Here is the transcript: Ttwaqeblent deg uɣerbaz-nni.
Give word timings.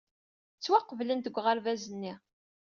Ttwaqeblent 0.57 1.23
deg 1.27 1.35
uɣerbaz-nni. 1.39 2.13